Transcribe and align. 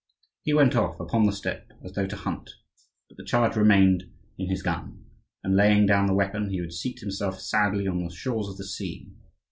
He 0.41 0.51
went 0.51 0.75
off 0.75 0.99
upon 0.99 1.27
the 1.27 1.31
steppe 1.31 1.73
as 1.83 1.91
though 1.93 2.07
to 2.07 2.15
hunt; 2.15 2.55
but 3.07 3.17
the 3.17 3.23
charge 3.23 3.55
remained 3.55 4.05
in 4.35 4.49
his 4.49 4.63
gun, 4.63 5.05
and, 5.43 5.55
laying 5.55 5.85
down 5.85 6.07
the 6.07 6.15
weapon, 6.15 6.49
he 6.49 6.59
would 6.59 6.73
seat 6.73 7.01
himself 7.01 7.39
sadly 7.39 7.85
on 7.87 8.03
the 8.03 8.09
shores 8.09 8.47
of 8.47 8.57
the 8.57 8.65
sea. 8.65 9.11